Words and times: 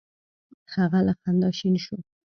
هغه 0.75 0.99
له 1.07 1.13
خندا 1.19 1.49
شین 1.57 1.75
شو: 1.83 1.95